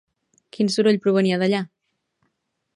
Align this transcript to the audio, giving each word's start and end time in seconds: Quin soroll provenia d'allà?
Quin 0.57 0.71
soroll 0.75 0.97
provenia 1.05 1.39
d'allà? 1.43 1.63